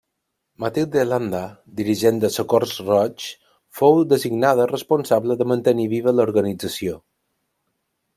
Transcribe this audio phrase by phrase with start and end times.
[0.63, 1.41] Matilde Landa,
[1.81, 3.25] dirigent del Socors Roig,
[3.81, 6.97] fou designada responsable de mantenir viva l'organització.